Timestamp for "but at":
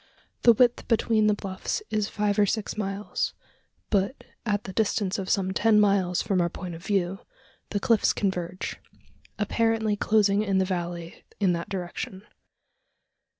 3.91-4.63